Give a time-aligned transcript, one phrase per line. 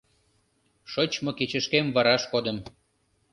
[0.91, 2.57] Шочмо кечышкем вараш кодым